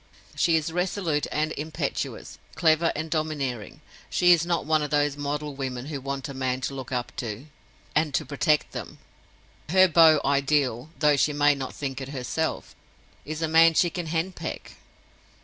[0.35, 5.53] She is resolute and impetuous, clever and domineering; she is not one of those model
[5.53, 7.45] women who want a man to look up to,
[7.95, 12.75] and to protect them—her beau ideal (though she may not think it herself)
[13.25, 14.71] is a man she can henpeck.